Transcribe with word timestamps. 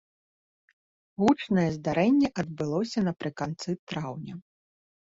Гучнае 1.23 1.67
здарэнне 1.77 2.33
адбылося 2.45 2.99
напрыканцы 3.11 3.69
траўня. 3.93 4.35